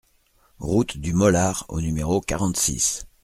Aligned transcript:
Route 0.57 0.97
du 0.97 1.13
Molard 1.13 1.65
au 1.69 1.79
numéro 1.79 2.21
quarante-six 2.21 3.05